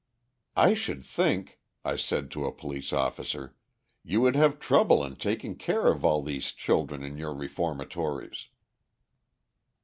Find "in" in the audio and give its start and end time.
5.05-5.15, 7.03-7.17